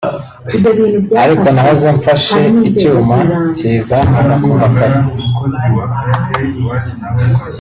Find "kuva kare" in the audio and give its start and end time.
4.45-4.99